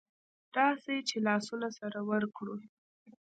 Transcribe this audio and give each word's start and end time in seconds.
راسئ 0.55 0.97
چي 1.09 1.17
لاسونه 1.25 1.67
سره 1.79 1.99
ورکړو 2.09 2.55